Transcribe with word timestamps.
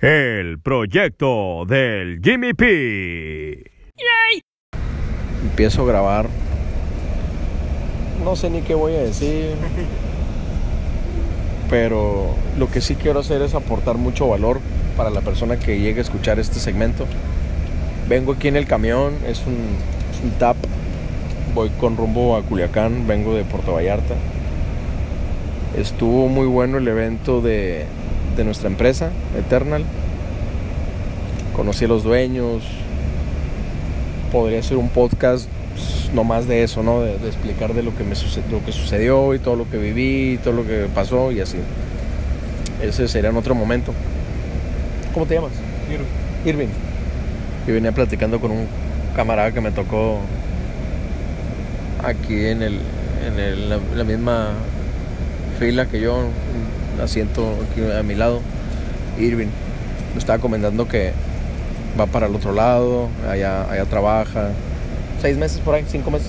El 0.00 0.60
proyecto 0.60 1.64
del 1.66 2.20
Jimmy 2.22 2.54
P. 2.54 3.64
Empiezo 5.42 5.82
a 5.82 5.86
grabar. 5.86 6.28
No 8.22 8.36
sé 8.36 8.48
ni 8.48 8.62
qué 8.62 8.76
voy 8.76 8.94
a 8.94 9.00
decir. 9.00 9.56
Pero 11.68 12.36
lo 12.56 12.70
que 12.70 12.80
sí 12.80 12.94
quiero 12.94 13.18
hacer 13.18 13.42
es 13.42 13.56
aportar 13.56 13.96
mucho 13.96 14.28
valor 14.28 14.60
para 14.96 15.10
la 15.10 15.20
persona 15.20 15.58
que 15.58 15.80
llegue 15.80 15.98
a 15.98 16.02
escuchar 16.02 16.38
este 16.38 16.60
segmento. 16.60 17.04
Vengo 18.08 18.34
aquí 18.34 18.46
en 18.46 18.54
el 18.54 18.68
camión, 18.68 19.14
es 19.26 19.44
un, 19.46 19.56
es 20.12 20.22
un 20.22 20.30
tap. 20.38 20.56
Voy 21.56 21.70
con 21.70 21.96
rumbo 21.96 22.36
a 22.36 22.42
Culiacán, 22.42 23.08
vengo 23.08 23.34
de 23.34 23.42
Puerto 23.42 23.72
Vallarta. 23.72 24.14
Estuvo 25.76 26.28
muy 26.28 26.46
bueno 26.46 26.78
el 26.78 26.86
evento 26.86 27.40
de, 27.40 27.86
de 28.38 28.44
nuestra 28.44 28.68
empresa, 28.68 29.10
Eternal. 29.36 29.84
Conocí 31.54 31.84
a 31.84 31.88
los 31.88 32.04
dueños. 32.04 32.62
Podría 34.32 34.62
ser 34.62 34.76
un 34.78 34.88
podcast 34.88 35.48
pues, 35.74 36.10
no 36.14 36.24
más 36.24 36.46
de 36.46 36.62
eso, 36.62 36.82
¿no? 36.82 37.02
De, 37.02 37.18
de 37.18 37.26
explicar 37.28 37.74
de 37.74 37.82
lo 37.82 37.94
que 37.96 38.04
me 38.04 38.14
lo 38.50 38.64
que 38.64 38.72
sucedió 38.72 39.34
y 39.34 39.38
todo 39.38 39.56
lo 39.56 39.68
que 39.68 39.76
viví, 39.76 40.38
todo 40.42 40.54
lo 40.54 40.66
que 40.66 40.86
pasó 40.94 41.32
y 41.32 41.40
así. 41.40 41.58
Ese 42.82 43.08
sería 43.08 43.30
en 43.30 43.36
otro 43.36 43.54
momento. 43.54 43.92
¿Cómo 45.12 45.26
te 45.26 45.34
llamas? 45.34 45.50
Irving. 46.48 46.68
Y 47.66 47.72
venía 47.72 47.92
platicando 47.92 48.40
con 48.40 48.52
un 48.52 48.66
camarada 49.16 49.50
que 49.52 49.60
me 49.60 49.72
tocó 49.72 50.20
aquí 52.04 52.46
en 52.46 52.62
el, 52.62 52.78
en 53.26 53.40
el- 53.40 53.68
la, 53.68 53.78
la 53.96 54.04
misma 54.04 54.50
fila 55.58 55.86
que 55.86 56.00
yo, 56.00 56.20
asiento 57.00 57.54
aquí 57.70 57.80
a 57.90 58.02
mi 58.02 58.14
lado, 58.14 58.40
Irving. 59.18 59.48
Me 60.12 60.18
estaba 60.18 60.38
comentando 60.38 60.88
que 60.88 61.12
va 61.98 62.06
para 62.06 62.26
el 62.26 62.34
otro 62.34 62.52
lado, 62.52 63.08
allá, 63.28 63.70
allá 63.70 63.84
trabaja. 63.84 64.50
Seis 65.20 65.36
meses 65.36 65.60
por 65.60 65.74
ahí, 65.74 65.84
cinco 65.88 66.10
meses. 66.10 66.28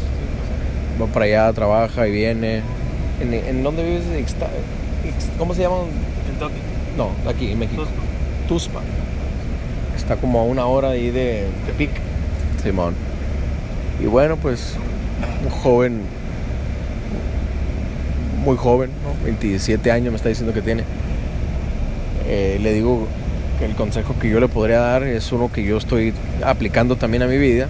Va 1.02 1.08
para 1.08 1.26
allá, 1.26 1.54
trabaja 1.54 2.08
y 2.08 2.12
viene. 2.12 2.62
¿En, 3.22 3.34
en 3.34 3.64
dónde 3.64 3.84
vives? 3.84 4.04
¿Cómo 5.38 5.54
se 5.54 5.62
llama? 5.62 5.78
Kentucky. 6.28 6.60
No, 6.98 7.12
aquí 7.30 7.52
en 7.52 7.60
México. 7.60 7.84
Tuspa. 8.48 8.80
Tuspa. 8.80 8.82
Está 9.96 10.16
como 10.16 10.40
a 10.40 10.44
una 10.44 10.66
hora 10.66 10.90
ahí 10.90 11.10
de 11.12 11.48
Tepic. 11.66 11.92
Simón. 12.64 12.94
Y 14.02 14.06
bueno, 14.06 14.38
pues 14.38 14.74
un 15.44 15.50
joven, 15.50 16.02
muy 18.40 18.58
joven, 18.58 18.90
¿no? 19.04 19.24
27 19.26 19.92
años 19.92 20.12
me 20.12 20.18
está 20.18 20.30
diciendo 20.30 20.54
que 20.54 20.62
tiene. 20.62 20.84
Eh, 22.28 22.60
le 22.62 22.74
digo 22.74 23.08
que 23.58 23.66
el 23.66 23.76
consejo 23.76 24.16
que 24.20 24.30
yo 24.30 24.40
le 24.40 24.48
podría 24.48 24.80
dar 24.80 25.04
es 25.04 25.32
uno 25.32 25.52
que 25.52 25.64
yo 25.64 25.78
estoy 25.78 26.14
aplicando 26.44 26.96
también 26.96 27.24
a 27.24 27.28
mi 27.28 27.38
vida, 27.38 27.68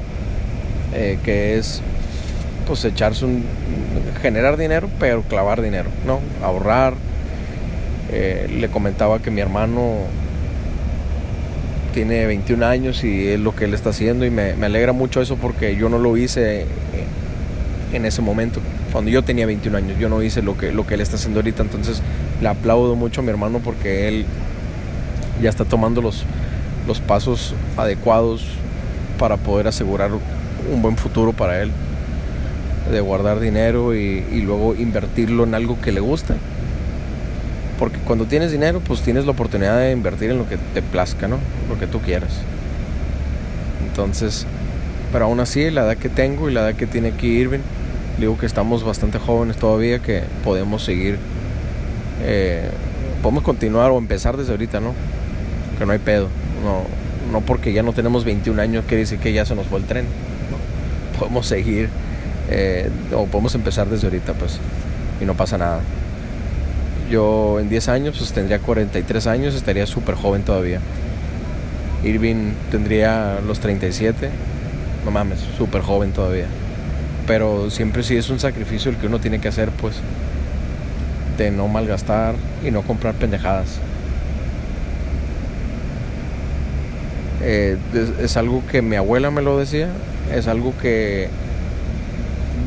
eh, 0.94 1.17
que 1.23 1.58
es 1.58 1.81
pues 2.67 2.86
echarse 2.86 3.25
un, 3.25 3.44
generar 4.22 4.58
dinero, 4.58 4.90
pero 5.00 5.23
clavar 5.23 5.62
dinero, 5.62 5.90
¿no? 6.06 6.20
Ahorrar. 6.44 6.94
Eh, 8.12 8.47
le 8.59 8.70
comentaba 8.70 9.20
que 9.20 9.30
mi 9.30 9.40
hermano 9.40 9.97
tiene 11.94 12.25
21 12.25 12.66
años 12.66 13.03
y 13.03 13.28
es 13.30 13.40
lo 13.40 13.56
que 13.56 13.66
él 13.66 13.73
está 13.73 13.92
haciendo 13.92 14.25
y 14.25 14.31
me, 14.31 14.53
alegra 14.64 14.94
mucho 14.94 15.22
eso 15.22 15.36
porque 15.38 15.75
yo 15.75 15.90
no 15.90 16.00
lo 16.00 16.17
hice 16.17 16.66
en 17.94 18.06
ese 18.06 18.22
momento. 18.22 18.62
Cuando 18.91 19.11
yo 19.11 19.23
tenía 19.23 19.45
21 19.45 19.77
años, 19.77 19.99
yo 19.99 20.09
no 20.09 20.21
hice 20.23 20.41
lo 20.41 20.57
que, 20.57 20.71
lo 20.71 20.87
que 20.87 20.95
él 20.95 21.01
está 21.01 21.15
haciendo 21.15 21.39
ahorita. 21.39 21.63
Entonces 21.63 22.01
le 22.41 22.47
aplaudo 22.47 22.95
mucho 22.95 23.21
a 23.21 23.23
mi 23.23 23.29
hermano 23.29 23.59
porque 23.63 24.07
él 24.07 24.25
ya 25.41 25.49
está 25.49 25.65
tomando 25.65 26.01
los, 26.01 26.23
los 26.87 26.99
pasos 26.99 27.53
adecuados 27.77 28.45
para 29.19 29.37
poder 29.37 29.67
asegurar 29.67 30.11
un 30.11 30.81
buen 30.81 30.97
futuro 30.97 31.33
para 31.33 31.61
él. 31.61 31.71
De 32.91 33.01
guardar 33.01 33.39
dinero 33.39 33.94
y, 33.94 34.41
luego 34.41 34.73
invertirlo 34.73 35.44
en 35.44 35.53
algo 35.53 35.79
que 35.79 35.91
le 35.91 35.99
gusta. 35.99 36.35
Porque 37.78 37.99
cuando 37.99 38.25
tienes 38.25 38.51
dinero, 38.51 38.81
pues 38.85 39.01
tienes 39.01 39.25
la 39.25 39.31
oportunidad 39.31 39.78
de 39.78 39.91
invertir 39.91 40.31
en 40.31 40.39
lo 40.39 40.49
que 40.49 40.57
te 40.73 40.81
plazca, 40.81 41.28
¿no? 41.28 41.38
Lo 41.69 41.79
que 41.79 41.85
tú 41.85 41.99
quieras. 41.99 42.31
Entonces, 43.88 44.47
pero 45.11 45.25
aún 45.25 45.39
así, 45.39 45.69
la 45.69 45.81
edad 45.81 45.97
que 45.97 46.09
tengo 46.09 46.49
y 46.49 46.53
la 46.53 46.61
edad 46.61 46.75
que 46.75 46.88
tiene 46.88 47.09
aquí 47.09 47.28
Irving, 47.28 47.59
digo 48.19 48.38
que 48.38 48.46
estamos 48.46 48.84
bastante 48.84 49.19
jóvenes 49.19 49.57
todavía, 49.57 50.00
que 50.00 50.24
podemos 50.44 50.84
seguir, 50.84 51.18
eh, 52.24 52.69
podemos 53.22 53.44
continuar 53.44 53.91
o 53.91 53.97
empezar 53.97 54.38
desde 54.38 54.52
ahorita, 54.52 54.80
¿no? 54.80 54.94
Que 55.78 55.85
no 55.85 55.91
hay 55.91 56.00
pedo. 56.00 56.28
No, 56.63 56.84
no 57.31 57.41
porque 57.41 57.74
ya 57.74 57.84
no 57.84 57.94
tenemos 57.94 58.25
21 58.25 58.62
años 58.62 58.85
quiere 58.88 59.02
decir 59.02 59.19
que 59.19 59.31
ya 59.31 59.46
se 59.46 59.56
nos 59.56 59.68
fue 59.68 59.79
el 59.79 59.85
tren. 59.85 60.06
Podemos 61.18 61.47
seguir, 61.47 61.90
eh, 62.50 62.90
o 63.13 63.25
podemos 63.25 63.56
empezar 63.56 63.88
desde 63.90 64.08
ahorita, 64.08 64.34
pues, 64.34 64.59
y 65.22 65.25
no 65.25 65.35
pasa 65.35 65.58
nada. 65.58 65.81
Yo 67.09 67.59
en 67.59 67.69
10 67.69 67.90
años 67.90 68.16
pues 68.18 68.31
tendría 68.34 68.59
43 68.59 69.28
años, 69.28 69.56
estaría 69.56 69.85
súper 69.88 70.16
joven 70.16 70.44
todavía. 70.44 70.79
Irving 72.03 72.53
tendría 72.72 73.40
los 73.46 73.59
37, 73.59 74.29
no 75.06 75.12
mames, 75.12 75.40
súper 75.58 75.81
joven 75.81 76.12
todavía. 76.12 76.46
Pero 77.29 77.69
siempre 77.69 78.01
sí 78.01 78.17
es 78.17 78.31
un 78.31 78.40
sacrificio 78.40 78.90
el 78.90 78.97
que 78.97 79.06
uno 79.06 79.19
tiene 79.19 79.40
que 79.40 79.50
hacer, 79.50 79.69
pues, 79.69 79.97
de 81.38 81.51
no 81.51 81.67
malgastar 81.67 82.34
y 82.66 82.72
no 82.72 82.81
comprar 82.81 83.13
pendejadas. 83.13 83.67
Eh, 87.44 87.78
es, 88.19 88.35
algo 88.35 88.63
que 88.72 88.81
mi 88.81 88.95
abuela 88.95 89.29
me 89.29 89.44
lo 89.44 89.59
decía, 89.59 89.90
es 90.34 90.47
algo 90.47 90.73
que 90.81 91.29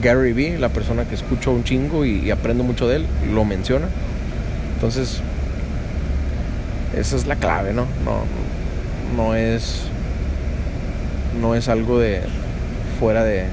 Gary 0.00 0.32
Vee, 0.32 0.58
la 0.58 0.68
persona 0.68 1.06
que 1.06 1.16
escucho 1.16 1.50
un 1.50 1.64
chingo 1.64 2.04
y, 2.04 2.20
y 2.20 2.30
aprendo 2.30 2.62
mucho 2.62 2.86
de 2.86 2.98
él, 2.98 3.06
lo 3.34 3.44
menciona. 3.44 3.88
Entonces, 4.76 5.22
esa 6.96 7.16
es 7.16 7.26
la 7.26 7.34
clave, 7.34 7.72
¿no? 7.72 7.86
No, 8.04 8.22
no 9.16 9.34
es. 9.34 9.82
No 11.40 11.56
es 11.56 11.68
algo 11.68 11.98
de. 11.98 12.20
fuera 13.00 13.24
de. 13.24 13.46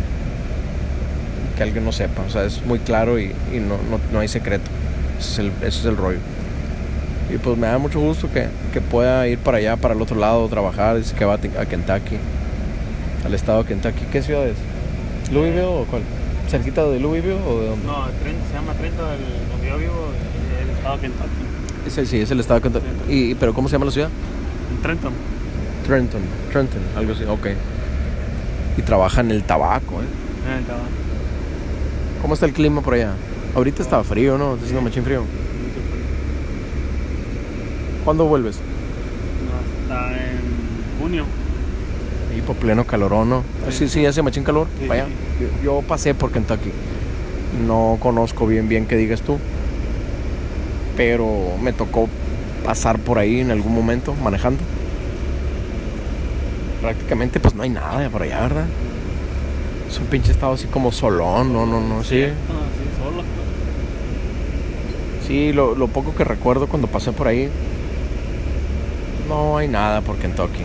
Que 1.60 1.64
alguien 1.64 1.84
no 1.84 1.92
sepa. 1.92 2.22
O 2.26 2.30
sea, 2.30 2.46
es 2.46 2.66
muy 2.66 2.80
claro 2.80 3.20
y, 3.20 3.36
y 3.54 3.60
no, 3.60 3.76
no, 3.92 4.00
no 4.14 4.20
hay 4.22 4.30
secreto. 4.30 4.64
Ese 5.20 5.30
es, 5.30 5.40
el, 5.40 5.48
ese 5.58 5.80
es 5.80 5.86
el 5.86 5.98
rollo. 5.98 6.20
Y 7.30 7.38
pues 7.38 7.58
me 7.58 7.68
da 7.68 7.78
mucho 7.78 8.00
gusto 8.00 8.32
que, 8.32 8.48
que 8.72 8.80
pueda 8.80 9.28
ir 9.28 9.40
para 9.40 9.58
allá, 9.58 9.76
para 9.76 9.94
el 9.94 10.02
otro 10.02 10.16
lado, 10.18 10.48
trabajar. 10.48 10.96
Dice 10.98 11.14
que 11.16 11.26
va 11.26 11.34
a, 11.34 11.66
Kentucky, 11.66 12.16
al 13.26 13.34
estado 13.34 13.64
de 13.64 13.68
Kentucky. 13.68 14.06
¿Qué 14.10 14.22
ciudad 14.22 14.48
es? 14.48 14.56
¿Louisville 15.34 15.66
o 15.66 15.86
cuál? 15.90 16.02
¿Cerquita 16.50 16.86
de 16.86 16.98
Louisville 17.02 17.42
o 17.46 17.60
de 17.60 17.68
dónde? 17.68 17.86
No, 17.86 18.06
Trent, 18.24 18.38
se 18.48 18.54
llama 18.54 18.74
Trento, 18.76 19.04
donde 19.04 19.68
yo 19.68 19.78
vivo, 19.78 20.08
el 20.64 20.70
estado 20.70 20.96
de 20.96 21.02
Kentucky. 21.02 21.30
Ese 21.88 22.06
sí, 22.06 22.22
es 22.22 22.32
el 22.32 22.40
estado 22.40 22.62
de 22.62 22.64
Kentucky. 22.64 23.14
¿Y, 23.14 23.36
pero 23.36 23.54
cómo 23.54 23.68
se 23.68 23.74
llama 23.74 23.86
la 23.86 23.92
ciudad? 23.92 24.10
Trenton. 24.82 25.12
Trenton, 25.86 26.22
Trenton, 26.54 26.82
algo 26.96 27.12
así, 27.12 27.26
ok. 27.26 27.48
Y 28.78 28.82
trabaja 28.82 29.20
en 29.20 29.32
el 29.32 29.44
tabaco, 29.44 30.02
¿eh? 30.02 30.06
En 30.48 30.58
el 30.60 30.64
tabaco. 30.64 30.86
¿Cómo 32.22 32.34
está 32.34 32.46
el 32.46 32.54
clima 32.54 32.82
por 32.82 32.94
allá? 32.94 33.14
Ahorita 33.56 33.82
está 33.82 34.04
frío, 34.04 34.38
¿no? 34.38 34.54
Está 34.54 34.66
haciendo 34.66 34.82
machín 34.82 35.04
frío. 35.04 35.24
¿Cuándo 38.04 38.26
vuelves? 38.26 38.60
Hasta 39.84 40.12
en 40.12 40.40
junio. 41.02 41.26
Ahí 42.32 42.42
por 42.42 42.56
pleno 42.56 42.86
calorón, 42.86 43.30
¿no? 43.30 43.44
Sí, 43.70 43.88
sí, 43.88 44.06
hace 44.06 44.22
machín 44.22 44.44
calor. 44.44 44.68
Sí, 44.80 44.88
Vaya. 44.88 45.08
Yo, 45.40 45.48
yo 45.64 45.82
pasé 45.88 46.14
por 46.14 46.32
Kentucky. 46.32 46.72
No 47.66 47.98
conozco 48.00 48.46
bien 48.46 48.68
bien 48.68 48.86
qué 48.86 48.98
digas 48.98 49.22
tú. 49.22 49.38
Pero 50.98 51.28
me 51.62 51.74
tocó 51.74 52.10
pasar 52.64 53.00
por 53.00 53.18
ahí 53.18 53.40
en 53.40 53.52
algún 53.52 53.74
momento 53.74 54.14
manejando. 54.14 54.62
Prácticamente 56.82 57.40
pues 57.40 57.56
no 57.56 57.64
hay 57.64 57.70
nada 57.70 58.10
por 58.10 58.22
allá, 58.22 58.42
¿verdad? 58.42 58.66
Es 59.90 59.98
un 60.00 60.06
pinche 60.06 60.32
estado 60.32 60.54
así 60.54 60.68
como 60.68 60.92
solón, 60.92 61.52
no, 61.52 61.66
no, 61.66 61.82
no, 61.82 62.04
sí. 62.04 62.24
Ah, 62.26 62.32
sí, 65.28 65.52
lo, 65.52 65.76
lo 65.76 65.88
poco 65.88 66.14
que 66.16 66.24
recuerdo 66.24 66.68
cuando 66.68 66.88
pasé 66.88 67.12
por 67.12 67.28
ahí, 67.28 67.50
no 69.28 69.58
hay 69.58 69.68
nada 69.68 70.02
por 70.02 70.18
Kentucky. 70.18 70.64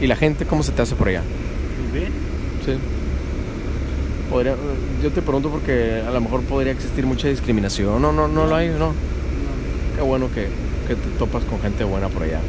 ¿Y 0.00 0.06
la 0.06 0.16
gente 0.16 0.46
cómo 0.46 0.62
se 0.62 0.72
te 0.72 0.82
hace 0.82 0.94
por 0.94 1.08
allá? 1.08 1.22
Pues 1.78 1.92
bien. 1.92 2.12
Sí. 2.64 2.72
Podría, 4.30 4.54
yo 5.02 5.10
te 5.10 5.22
pregunto 5.22 5.50
porque 5.50 6.02
a 6.06 6.10
lo 6.10 6.20
mejor 6.20 6.42
podría 6.42 6.72
existir 6.72 7.04
mucha 7.04 7.28
discriminación. 7.28 8.00
No, 8.00 8.12
no, 8.12 8.26
no 8.26 8.46
lo 8.46 8.54
hay, 8.54 8.68
no. 8.68 8.92
Qué 9.96 10.02
bueno 10.02 10.28
que, 10.32 10.48
que 10.88 10.94
te 10.94 11.08
topas 11.18 11.44
con 11.44 11.60
gente 11.60 11.84
buena 11.84 12.08
por 12.08 12.22
allá. 12.22 12.40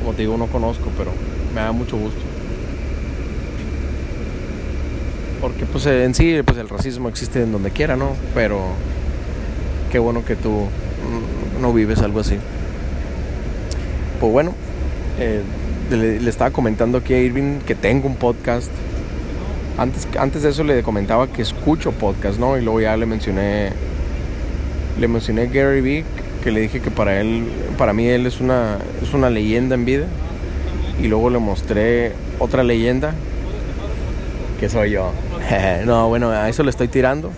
Como 0.00 0.14
te 0.14 0.22
digo, 0.22 0.36
no 0.36 0.46
conozco, 0.46 0.90
pero 0.96 1.12
me 1.54 1.60
da 1.60 1.72
mucho 1.72 1.96
gusto. 1.96 2.20
Porque 5.40 5.66
pues 5.66 5.86
en 5.86 6.14
sí 6.14 6.40
pues 6.44 6.58
el 6.58 6.68
racismo 6.68 7.08
existe 7.08 7.42
en 7.42 7.52
donde 7.52 7.70
quiera, 7.70 7.96
¿no? 7.96 8.10
Pero 8.34 8.60
qué 9.90 9.98
bueno 9.98 10.24
que 10.24 10.36
tú 10.36 10.50
mm, 10.50 11.62
no 11.62 11.72
vives 11.72 12.00
algo 12.00 12.20
así. 12.20 12.36
Pues 14.20 14.32
bueno, 14.32 14.52
eh, 15.20 15.42
le, 15.90 16.28
estaba 16.28 16.50
comentando 16.50 16.98
aquí 16.98 17.14
a 17.14 17.20
Irving 17.20 17.60
que 17.60 17.74
tengo 17.74 18.08
un 18.08 18.16
podcast. 18.16 18.70
Antes, 19.78 20.08
antes 20.18 20.42
de 20.42 20.50
eso 20.50 20.64
le 20.64 20.82
comentaba 20.82 21.28
que 21.28 21.42
escucho 21.42 21.92
podcast, 21.92 22.38
¿no? 22.38 22.58
Y 22.58 22.62
luego 22.62 22.80
ya 22.80 22.96
le 22.96 23.06
mencioné, 23.06 23.70
le 24.98 25.08
mencioné 25.08 25.46
Gary 25.46 25.80
Vee, 25.80 26.04
que 26.42 26.50
le 26.50 26.60
dije 26.60 26.80
que 26.80 26.90
para 26.90 27.20
él, 27.20 27.44
para 27.76 27.92
mí 27.92 28.08
él 28.08 28.26
es 28.26 28.40
una, 28.40 28.78
es 29.02 29.14
una 29.14 29.30
leyenda 29.30 29.76
en 29.76 29.84
vida. 29.84 30.06
Y 31.00 31.06
luego 31.06 31.30
le 31.30 31.38
mostré 31.38 32.12
otra 32.40 32.64
leyenda, 32.64 33.14
que 34.58 34.68
soy 34.68 34.90
yo. 34.90 35.12
no, 35.86 36.08
bueno, 36.08 36.30
a 36.30 36.48
eso 36.48 36.62
le 36.62 36.70
estoy 36.70 36.88
tirando. 36.88 37.30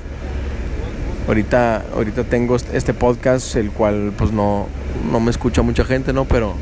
Ahorita, 1.29 1.85
ahorita 1.95 2.25
tengo 2.25 2.57
est- 2.57 2.73
este 2.75 2.93
podcast, 2.95 3.55
el 3.57 3.71
cual 3.71 4.13
pues 4.17 4.33
no, 4.33 4.67
no 5.11 5.21
me 5.21 5.31
escucha 5.31 5.63
mucha 5.63 5.85
gente, 5.85 6.13
¿no? 6.13 6.25
Pero 6.25 6.55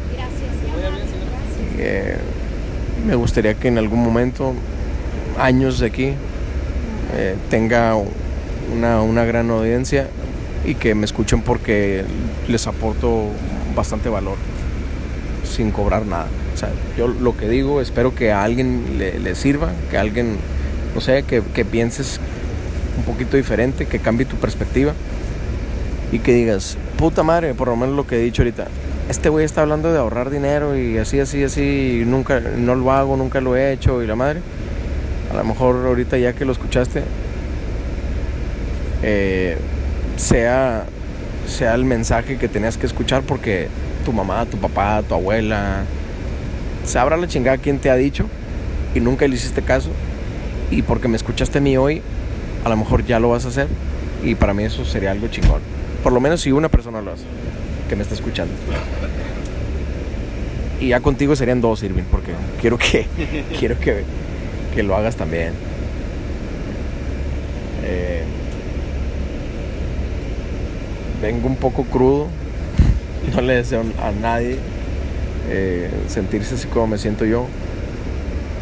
eh, 1.79 2.17
me 3.07 3.15
gustaría 3.15 3.55
que 3.55 3.69
en 3.69 3.79
algún 3.79 4.03
momento, 4.03 4.53
años 5.39 5.79
de 5.79 5.87
aquí, 5.87 6.13
eh, 7.17 7.37
tenga 7.49 7.95
una, 8.75 9.01
una 9.01 9.25
gran 9.25 9.51
audiencia 9.51 10.09
y 10.67 10.75
que 10.75 10.95
me 10.95 11.07
escuchen 11.07 11.41
porque 11.41 12.05
les 12.49 12.67
aporto 12.67 13.27
bastante 13.75 14.09
valor 14.11 14.37
sin 15.45 15.71
cobrar 15.71 16.05
nada. 16.05 16.27
O 16.55 16.59
sea, 16.59 16.71
yo 16.99 17.07
lo 17.09 17.37
que 17.37 17.49
digo, 17.49 17.81
espero 17.81 18.15
que 18.15 18.33
a 18.33 18.43
alguien 18.43 18.99
le, 18.99 19.19
le 19.19 19.35
sirva, 19.35 19.71
que 19.91 19.97
alguien, 19.97 20.37
no 20.95 21.01
sé, 21.01 21.23
que, 21.23 21.43
que 21.55 21.65
pienses 21.65 22.21
un 22.97 23.05
poquito 23.05 23.37
diferente, 23.37 23.87
que 23.87 23.99
cambie 23.99 24.27
tu 24.27 24.37
perspectiva 24.37 24.93
y 26.11 26.19
que 26.19 26.33
digas, 26.33 26.77
puta 26.97 27.23
madre, 27.23 27.55
por 27.55 27.69
lo 27.69 27.77
menos 27.77 27.95
lo 27.95 28.07
que 28.07 28.17
he 28.17 28.23
dicho 28.23 28.43
ahorita, 28.43 28.67
este 29.09 29.29
güey 29.29 29.45
está 29.45 29.63
hablando 29.63 29.93
de 29.93 29.99
ahorrar 29.99 30.31
dinero 30.31 30.77
y 30.77 30.99
así, 30.99 31.21
así, 31.21 31.43
así, 31.45 32.01
y 32.03 32.05
nunca, 32.05 32.41
no 32.41 32.75
lo 32.75 32.93
hago, 32.93 33.17
nunca 33.17 33.41
lo 33.41 33.57
he 33.57 33.73
hecho 33.73 34.03
y 34.03 34.07
la 34.07 34.17
madre. 34.17 34.41
A 35.33 35.37
lo 35.37 35.45
mejor 35.45 35.87
ahorita 35.87 36.17
ya 36.19 36.33
que 36.33 36.45
lo 36.45 36.53
escuchaste, 36.53 37.03
eh, 39.03 39.57
sea, 40.17 40.85
sea 41.47 41.75
el 41.75 41.85
mensaje 41.85 42.37
que 42.37 42.49
tenías 42.49 42.77
que 42.77 42.87
escuchar 42.87 43.23
porque 43.23 43.69
tu 44.05 44.13
mamá, 44.13 44.47
tu 44.47 44.57
papá, 44.57 45.03
tu 45.07 45.15
abuela, 45.15 45.85
sabrá 46.85 47.17
la 47.17 47.29
chingada 47.29 47.59
quién 47.59 47.79
te 47.79 47.91
ha 47.91 47.97
dicho 47.97 48.27
y 48.95 49.01
nunca 49.01 49.27
le 49.29 49.37
hiciste 49.37 49.63
caso 49.63 49.91
y 50.71 50.83
porque 50.83 51.09
me 51.09 51.17
escuchaste 51.17 51.59
a 51.59 51.61
mí 51.61 51.77
hoy, 51.77 52.03
a 52.65 52.69
lo 52.69 52.77
mejor 52.77 53.05
ya 53.05 53.19
lo 53.19 53.31
vas 53.31 53.45
a 53.45 53.49
hacer 53.49 53.69
y 54.23 54.35
para 54.35 54.55
mí 54.55 54.65
eso 54.65 54.85
sería 54.85 55.11
algo 55.11 55.29
chingón. 55.29 55.61
Por 56.03 56.13
lo 56.13 56.21
menos 56.21 56.41
si 56.41 56.53
una 56.53 56.69
persona 56.69 57.01
lo 57.01 57.13
hace, 57.13 57.25
que 57.89 57.97
me 57.97 58.03
está 58.03 58.15
escuchando. 58.15 58.53
Y 60.81 60.89
ya 60.89 61.01
contigo 61.01 61.35
serían 61.35 61.61
dos, 61.61 61.83
Irving, 61.83 62.05
porque 62.11 62.33
quiero 62.61 62.79
que, 62.79 63.07
quiero 63.59 63.79
que, 63.79 64.05
que 64.75 64.83
lo 64.83 64.97
hagas 64.97 65.17
también. 65.17 65.53
Eh, 67.85 68.23
vengo 71.23 71.49
un 71.49 71.57
poco 71.57 71.85
crudo, 71.85 72.29
no 73.35 73.41
le 73.41 73.57
deseo 73.57 73.83
a 74.03 74.13
nadie 74.13 74.59
eh, 75.51 75.91
sentirse 76.09 76.55
así 76.55 76.69
como 76.69 76.87
me 76.87 76.99
siento 76.99 77.25
yo. 77.25 77.47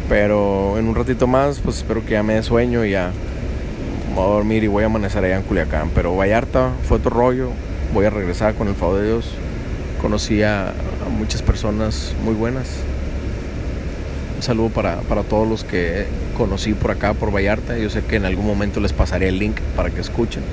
Pero 0.09 0.77
en 0.77 0.87
un 0.87 0.95
ratito 0.95 1.27
más, 1.27 1.59
pues 1.59 1.77
espero 1.77 2.05
que 2.05 2.11
ya 2.11 2.23
me 2.23 2.35
dé 2.35 2.43
sueño 2.43 2.85
y 2.85 2.91
ya 2.91 3.11
voy 4.15 4.23
a 4.23 4.27
dormir 4.27 4.63
y 4.63 4.67
voy 4.67 4.83
a 4.83 4.85
amanecer 4.85 5.23
allá 5.23 5.37
en 5.37 5.43
Culiacán. 5.43 5.89
Pero 5.93 6.15
Vallarta 6.15 6.71
fue 6.87 6.97
otro 6.97 7.11
rollo. 7.11 7.49
Voy 7.93 8.05
a 8.05 8.09
regresar 8.09 8.55
con 8.55 8.67
el 8.67 8.75
favor 8.75 8.99
de 8.99 9.07
Dios. 9.07 9.31
Conocí 10.01 10.43
a, 10.43 10.73
muchas 11.17 11.41
personas 11.41 12.13
muy 12.23 12.33
buenas. 12.33 12.67
Un 14.35 14.43
saludo 14.43 14.69
para, 14.69 14.97
para 15.01 15.23
todos 15.23 15.47
los 15.47 15.63
que 15.63 16.05
conocí 16.37 16.73
por 16.73 16.91
acá, 16.91 17.13
por 17.13 17.33
Vallarta. 17.33 17.77
Yo 17.77 17.89
sé 17.89 18.03
que 18.03 18.15
en 18.15 18.25
algún 18.25 18.45
momento 18.45 18.79
les 18.79 18.93
pasaré 18.93 19.27
el 19.27 19.39
link 19.39 19.59
para 19.75 19.89
que 19.89 19.99
escuchen 19.99 20.43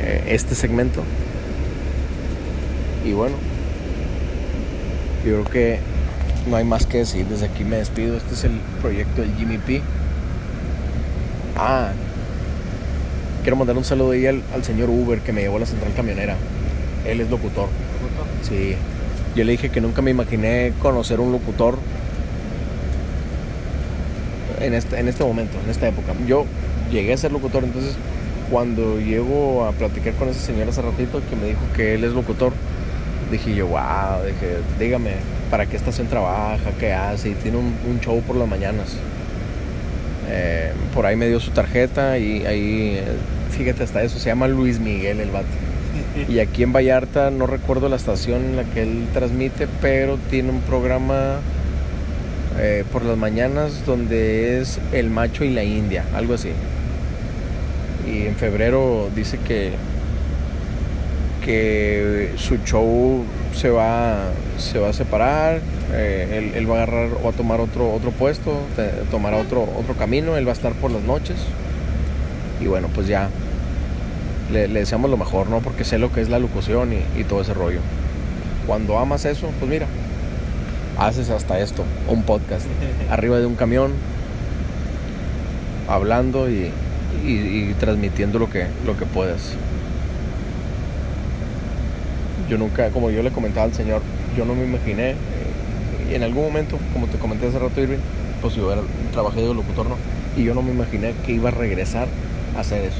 eh, 0.00 0.24
este 0.28 0.54
segmento. 0.54 1.02
Y 3.04 3.12
bueno, 3.12 3.36
yo 5.24 5.42
creo 5.42 5.44
que 5.44 5.97
no 6.48 6.56
hay 6.56 6.64
más 6.64 6.86
que 6.86 6.98
decir. 6.98 7.26
Desde 7.26 7.46
aquí 7.46 7.64
me 7.64 7.76
despido. 7.76 8.16
Este 8.16 8.34
es 8.34 8.44
el 8.44 8.58
proyecto 8.80 9.20
del 9.22 9.34
Jimmy 9.36 9.58
P. 9.58 9.82
Ah, 11.56 11.92
quiero 13.42 13.56
mandar 13.56 13.76
un 13.76 13.84
saludo 13.84 14.12
ahí 14.12 14.26
al, 14.26 14.42
al 14.54 14.64
señor 14.64 14.90
Uber 14.90 15.20
que 15.20 15.32
me 15.32 15.42
llevó 15.42 15.56
a 15.56 15.60
la 15.60 15.66
central 15.66 15.92
camionera. 15.94 16.36
Él 17.06 17.20
es 17.20 17.30
locutor. 17.30 17.68
Sí. 18.42 18.74
Yo 19.36 19.44
le 19.44 19.52
dije 19.52 19.68
que 19.68 19.80
nunca 19.80 20.02
me 20.02 20.10
imaginé 20.10 20.72
conocer 20.80 21.20
un 21.20 21.32
locutor 21.32 21.78
en 24.60 24.74
este, 24.74 24.98
en 24.98 25.08
este 25.08 25.24
momento, 25.24 25.56
en 25.64 25.70
esta 25.70 25.88
época. 25.88 26.12
Yo 26.26 26.44
llegué 26.90 27.12
a 27.12 27.16
ser 27.16 27.32
locutor, 27.32 27.64
entonces 27.64 27.94
cuando 28.50 28.98
llego 28.98 29.66
a 29.66 29.72
platicar 29.72 30.14
con 30.14 30.28
ese 30.28 30.40
señor 30.40 30.68
hace 30.68 30.82
ratito 30.82 31.20
que 31.28 31.36
me 31.36 31.48
dijo 31.48 31.60
que 31.76 31.94
él 31.94 32.04
es 32.04 32.12
locutor, 32.12 32.52
dije 33.30 33.54
yo, 33.54 33.66
wow, 33.66 34.24
dije, 34.26 34.58
dígame, 34.78 35.12
¿para 35.50 35.66
qué 35.66 35.76
estación 35.76 36.06
trabaja? 36.08 36.70
¿Qué 36.78 36.92
hace? 36.92 37.30
Y 37.30 37.34
tiene 37.34 37.58
un, 37.58 37.74
un 37.88 38.00
show 38.00 38.20
por 38.22 38.36
las 38.36 38.48
mañanas. 38.48 38.96
Eh, 40.30 40.72
por 40.94 41.06
ahí 41.06 41.16
me 41.16 41.26
dio 41.26 41.40
su 41.40 41.50
tarjeta 41.52 42.18
y 42.18 42.44
ahí, 42.44 42.98
eh, 42.98 43.04
fíjate, 43.50 43.82
hasta 43.82 44.02
eso, 44.02 44.18
se 44.18 44.26
llama 44.26 44.46
Luis 44.48 44.78
Miguel 44.78 45.20
el 45.20 45.30
vato. 45.30 45.46
Y 46.28 46.40
aquí 46.40 46.62
en 46.62 46.72
Vallarta, 46.72 47.30
no 47.30 47.46
recuerdo 47.46 47.88
la 47.88 47.96
estación 47.96 48.44
en 48.44 48.56
la 48.56 48.64
que 48.64 48.82
él 48.82 49.06
transmite, 49.12 49.68
pero 49.80 50.18
tiene 50.30 50.50
un 50.50 50.60
programa 50.60 51.38
eh, 52.58 52.84
por 52.92 53.04
las 53.04 53.16
mañanas 53.16 53.86
donde 53.86 54.60
es 54.60 54.80
El 54.92 55.10
Macho 55.10 55.44
y 55.44 55.50
la 55.50 55.64
India, 55.64 56.04
algo 56.14 56.34
así. 56.34 56.50
Y 58.06 58.26
en 58.26 58.36
febrero 58.36 59.08
dice 59.14 59.38
que, 59.38 59.72
que 61.48 62.32
su 62.36 62.58
show 62.58 63.24
se 63.54 63.70
va, 63.70 64.18
se 64.58 64.78
va 64.78 64.90
a 64.90 64.92
separar, 64.92 65.60
eh, 65.94 66.50
él, 66.52 66.52
él 66.54 66.70
va 66.70 66.74
a 66.80 66.82
agarrar 66.82 67.08
o 67.24 67.28
a 67.30 67.32
tomar 67.32 67.58
otro, 67.62 67.90
otro 67.94 68.10
puesto, 68.10 68.52
te- 68.76 68.90
tomará 69.10 69.38
otro, 69.38 69.62
otro 69.62 69.94
camino, 69.94 70.36
él 70.36 70.46
va 70.46 70.50
a 70.50 70.54
estar 70.54 70.72
por 70.74 70.90
las 70.90 71.02
noches. 71.04 71.36
Y 72.60 72.66
bueno, 72.66 72.88
pues 72.94 73.06
ya 73.06 73.30
le, 74.52 74.68
le 74.68 74.80
deseamos 74.80 75.10
lo 75.10 75.16
mejor, 75.16 75.48
¿no? 75.48 75.60
Porque 75.60 75.84
sé 75.84 75.96
lo 75.98 76.12
que 76.12 76.20
es 76.20 76.28
la 76.28 76.38
locución 76.38 76.92
y, 76.92 76.98
y 77.18 77.24
todo 77.24 77.40
ese 77.40 77.54
rollo. 77.54 77.80
Cuando 78.66 78.98
amas 78.98 79.24
eso, 79.24 79.48
pues 79.58 79.70
mira, 79.70 79.86
haces 80.98 81.30
hasta 81.30 81.58
esto, 81.60 81.82
un 82.08 82.24
podcast, 82.24 82.66
arriba 83.10 83.38
de 83.38 83.46
un 83.46 83.54
camión, 83.54 83.92
hablando 85.88 86.50
y, 86.50 86.70
y- 87.24 87.70
y 87.70 87.74
transmitiendo 87.80 88.38
lo 88.38 88.50
que, 88.50 88.66
lo 88.84 88.98
que 88.98 89.06
puedas. 89.06 89.54
Yo 92.48 92.56
nunca, 92.58 92.88
como 92.90 93.10
yo 93.10 93.22
le 93.22 93.30
comentaba 93.30 93.64
al 93.66 93.74
señor, 93.74 94.00
yo 94.36 94.44
no 94.44 94.54
me 94.54 94.64
imaginé, 94.64 95.10
eh, 95.10 95.16
y 96.10 96.14
en 96.14 96.22
algún 96.22 96.44
momento, 96.44 96.78
como 96.92 97.06
te 97.06 97.18
comenté 97.18 97.46
hace 97.48 97.58
rato, 97.58 97.80
Irving, 97.80 97.98
pues 98.40 98.54
yo 98.54 98.72
era, 98.72 98.80
trabajé 99.12 99.40
de 99.40 99.52
locutor, 99.54 99.86
¿no? 99.88 99.96
Y 100.36 100.44
yo 100.44 100.54
no 100.54 100.62
me 100.62 100.72
imaginé 100.72 101.12
que 101.26 101.32
iba 101.32 101.48
a 101.50 101.52
regresar 101.52 102.06
a 102.56 102.60
hacer 102.60 102.84
eso. 102.84 102.98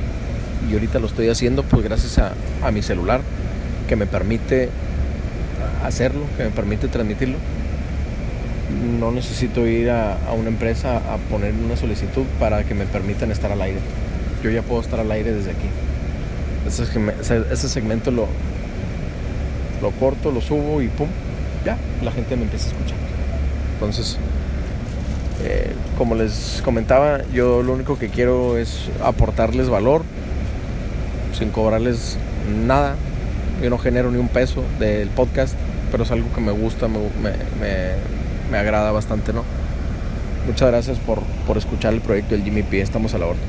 Y 0.69 0.75
ahorita 0.75 0.99
lo 0.99 1.07
estoy 1.07 1.29
haciendo, 1.29 1.63
pues 1.63 1.83
gracias 1.83 2.19
a, 2.19 2.33
a 2.63 2.71
mi 2.73 2.83
celular, 2.83 3.21
que 3.89 3.97
me 3.97 4.07
permite 4.07 4.69
hacerlo, 5.85 6.23
que 6.37 6.45
me 6.45 6.51
permite 6.51 6.89
transmitirlo. 6.89 7.37
No 9.01 9.11
necesito 9.13 9.67
ir 9.67 9.89
a, 9.91 10.15
a 10.29 10.33
una 10.33 10.49
empresa 10.49 10.99
a 10.99 11.17
poner 11.31 11.55
una 11.55 11.77
solicitud 11.77 12.25
para 12.39 12.65
que 12.65 12.75
me 12.75 12.85
permitan 12.85 13.31
estar 13.31 13.51
al 13.51 13.63
aire. 13.63 13.79
Yo 14.43 14.51
ya 14.51 14.63
puedo 14.63 14.81
estar 14.83 15.01
al 15.01 15.11
aire 15.11 15.33
desde 15.33 15.53
aquí. 15.53 15.69
Ese- 16.67 17.45
ese 17.51 17.69
segmento 17.69 18.11
lo, 18.11 18.27
lo 19.83 19.91
corto, 19.93 20.31
lo 20.33 20.41
subo 20.41 20.81
y 20.83 20.89
pum, 20.89 21.09
ya, 21.65 21.77
la 22.03 22.11
gente 22.13 22.37
me 22.37 22.43
empieza 22.45 22.67
a 22.67 22.73
escuchar. 22.73 22.97
Entonces, 23.75 24.19
eh, 25.45 25.73
como 25.97 26.15
les 26.15 26.61
comentaba, 26.65 27.21
yo 27.33 27.63
lo 27.63 27.73
único 27.73 27.99
que 27.99 28.09
quiero 28.09 28.59
es 28.59 28.89
aportarles 29.05 29.69
valor 29.69 30.03
sin 31.37 31.51
cobrarles 31.51 32.17
nada. 32.67 32.97
Yo 33.63 33.71
no 33.71 33.79
genero 33.79 34.11
ni 34.11 34.19
un 34.19 34.29
peso 34.29 34.63
del 34.79 35.09
podcast, 35.09 35.55
pero 35.91 36.05
es 36.05 36.11
algo 36.11 36.33
que 36.35 36.41
me 36.41 36.53
gusta, 36.53 36.89
me, 36.89 36.99
me, 37.23 37.33
me- 38.51 38.59
agrada 38.59 38.93
bastante, 38.93 39.33
¿no? 39.33 39.43
Muchas 40.47 40.69
gracias 40.71 40.99
por, 40.99 41.21
por 41.47 41.59
escuchar 41.59 41.93
el 41.93 42.01
proyecto 42.01 42.35
del 42.35 42.43
Jimmy 42.45 42.63
P. 42.63 42.81
Estamos 42.81 43.15
a 43.15 43.19
la 43.19 43.27
orden. 43.27 43.43